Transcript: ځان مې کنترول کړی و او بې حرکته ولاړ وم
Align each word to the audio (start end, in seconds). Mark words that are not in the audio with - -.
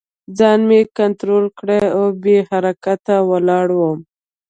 ځان 0.37 0.59
مې 0.69 0.79
کنترول 0.97 1.45
کړی 1.59 1.81
و 1.89 1.91
او 1.97 2.05
بې 2.23 2.37
حرکته 2.49 3.15
ولاړ 3.29 3.67
وم 3.79 3.99